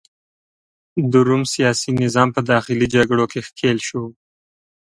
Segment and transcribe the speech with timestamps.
[1.11, 4.03] د روم سیاسي نظام په داخلي جګړو کې ښکیل شو.